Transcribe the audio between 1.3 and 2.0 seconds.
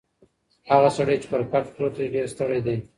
پر کټ پروت